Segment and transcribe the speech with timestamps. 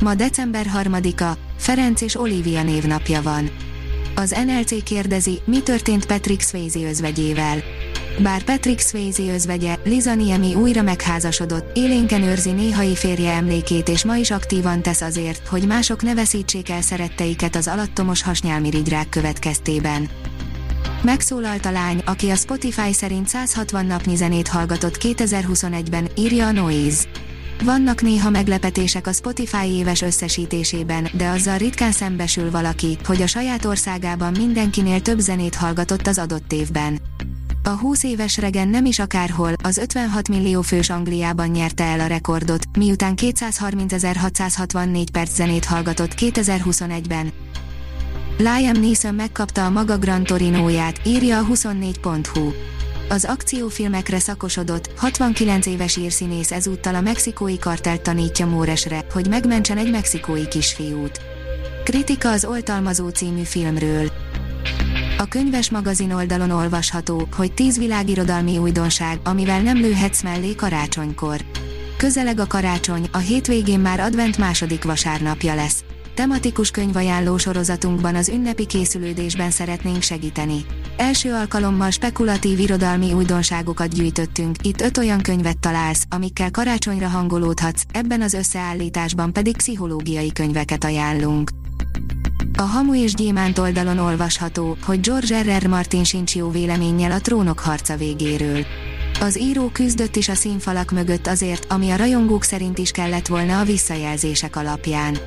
[0.00, 3.50] Ma december 3-a, Ferenc és Olivia névnapja van.
[4.14, 7.58] Az NLC kérdezi, mi történt Patrick Swayze özvegyével.
[8.22, 14.16] Bár Patrick Swayze özvegye, Liza Niemi újra megházasodott, élénken őrzi néhai férje emlékét és ma
[14.16, 20.08] is aktívan tesz azért, hogy mások ne veszítsék el szeretteiket az alattomos hasnyálmirigyrák következtében.
[21.02, 27.04] Megszólalt a lány, aki a Spotify szerint 160 napnyi zenét hallgatott 2021-ben, írja a Noise.
[27.64, 33.64] Vannak néha meglepetések a Spotify éves összesítésében, de azzal ritkán szembesül valaki, hogy a saját
[33.64, 37.00] országában mindenkinél több zenét hallgatott az adott évben.
[37.62, 42.06] A 20 éves regen nem is akárhol, az 56 millió fős Angliában nyerte el a
[42.06, 47.32] rekordot, miután 230.664 perc zenét hallgatott 2021-ben.
[48.38, 52.50] Liam Neeson megkapta a maga Gran Torinóját, írja a 24.hu.
[53.08, 59.90] Az akciófilmekre szakosodott, 69 éves írszínész ezúttal a mexikói kartelt tanítja Móresre, hogy megmentsen egy
[59.90, 61.20] mexikói kisfiút.
[61.84, 64.10] Kritika az Oltalmazó című filmről.
[65.18, 71.40] A könyves magazin oldalon olvasható, hogy 10 világirodalmi újdonság, amivel nem lőhetsz mellé karácsonykor.
[71.96, 75.85] Közeleg a karácsony, a hétvégén már advent második vasárnapja lesz
[76.16, 80.64] tematikus könyvajánló sorozatunkban az ünnepi készülődésben szeretnénk segíteni.
[80.96, 88.22] Első alkalommal spekulatív irodalmi újdonságokat gyűjtöttünk, itt öt olyan könyvet találsz, amikkel karácsonyra hangolódhatsz, ebben
[88.22, 91.50] az összeállításban pedig pszichológiai könyveket ajánlunk.
[92.58, 95.62] A Hamu és Gyémánt oldalon olvasható, hogy George R.
[95.62, 95.66] R.
[95.66, 98.64] Martin sincs jó véleménnyel a trónok harca végéről.
[99.20, 103.60] Az író küzdött is a színfalak mögött azért, ami a rajongók szerint is kellett volna
[103.60, 105.18] a visszajelzések alapján.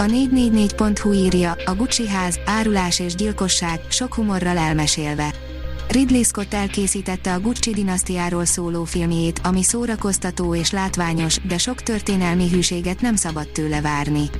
[0.00, 5.34] A 444.hu írja, a Gucci ház, árulás és gyilkosság, sok humorral elmesélve.
[5.88, 12.48] Ridley Scott elkészítette a Gucci dinasztiáról szóló filmjét, ami szórakoztató és látványos, de sok történelmi
[12.48, 14.30] hűséget nem szabad tőle várni.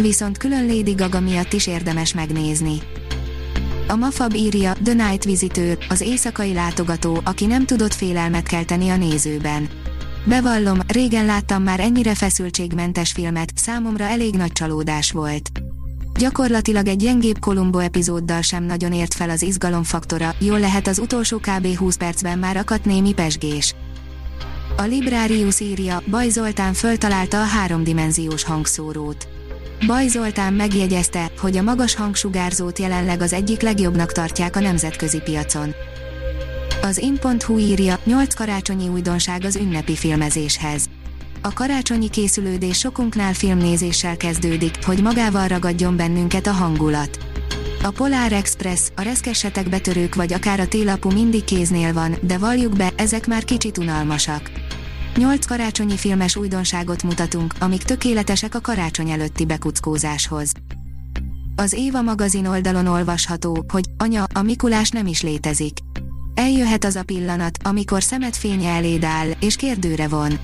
[0.00, 2.78] Viszont külön Lady Gaga miatt is érdemes megnézni.
[3.88, 8.96] A Mafab írja, The Night Visitor, az éjszakai látogató, aki nem tudott félelmet kelteni a
[8.96, 9.68] nézőben
[10.24, 15.50] Bevallom, régen láttam már ennyire feszültségmentes filmet, számomra elég nagy csalódás volt.
[16.18, 21.38] Gyakorlatilag egy gyengébb Columbo epizóddal sem nagyon ért fel az izgalomfaktora, jól lehet az utolsó
[21.38, 21.76] kb.
[21.76, 23.74] 20 percben már akadt némi pesgés.
[24.76, 29.28] A Librarius írja, Baj Zoltán föltalálta a háromdimenziós hangszórót.
[29.86, 35.74] Baj Zoltán megjegyezte, hogy a magas hangsugárzót jelenleg az egyik legjobbnak tartják a nemzetközi piacon.
[36.82, 40.84] Az in.hu írja, 8 karácsonyi újdonság az ünnepi filmezéshez.
[41.42, 47.18] A karácsonyi készülődés sokunknál filmnézéssel kezdődik, hogy magával ragadjon bennünket a hangulat.
[47.82, 52.76] A Polar Express, a reszkesetek betörők vagy akár a télapu mindig kéznél van, de valljuk
[52.76, 54.50] be, ezek már kicsit unalmasak.
[55.16, 60.52] 8 karácsonyi filmes újdonságot mutatunk, amik tökéletesek a karácsony előtti bekuckózáshoz.
[61.56, 65.78] Az Éva magazin oldalon olvasható, hogy anya, a Mikulás nem is létezik.
[66.42, 70.38] Eljöhet az a pillanat, amikor szemet fénye eléd áll, és kérdőre von.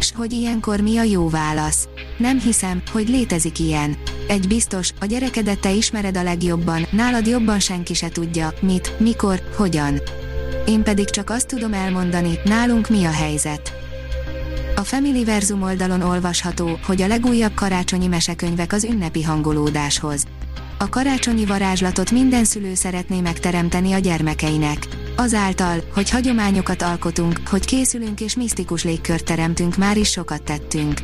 [0.00, 1.88] S hogy ilyenkor mi a jó válasz?
[2.16, 3.96] Nem hiszem, hogy létezik ilyen.
[4.28, 9.42] Egy biztos, a gyerekedet te ismered a legjobban, nálad jobban senki se tudja, mit, mikor,
[9.56, 10.00] hogyan.
[10.66, 13.72] Én pedig csak azt tudom elmondani, nálunk mi a helyzet.
[14.76, 20.24] A Family Verzum oldalon olvasható, hogy a legújabb karácsonyi mesekönyvek az ünnepi hangolódáshoz.
[20.78, 28.20] A karácsonyi varázslatot minden szülő szeretné megteremteni a gyermekeinek Azáltal, hogy hagyományokat alkotunk, hogy készülünk
[28.20, 31.00] és misztikus légkört teremtünk, már is sokat tettünk.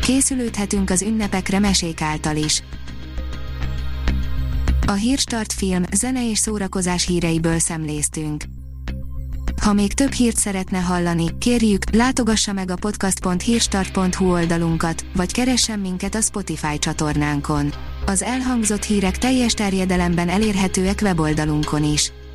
[0.00, 2.62] Készülődhetünk az ünnepekre mesék által is.
[4.86, 8.44] A Hírstart film, zene és szórakozás híreiből szemléztünk.
[9.62, 16.14] Ha még több hírt szeretne hallani, kérjük, látogassa meg a podcast.hírstart.hu oldalunkat, vagy keressen minket
[16.14, 17.72] a Spotify csatornánkon.
[18.06, 22.12] Az elhangzott hírek teljes terjedelemben elérhetőek weboldalunkon is.